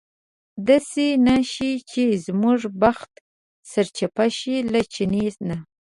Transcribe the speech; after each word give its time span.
داسې 0.67 1.05
نه 1.27 1.37
شي 1.51 1.71
چې 1.91 2.03
زموږ 2.25 2.59
بخت 2.81 3.11
سرچپه 3.71 4.25
شي 4.37 4.55
له 4.71 4.81
چیني 4.93 5.25
نه. 5.47 5.57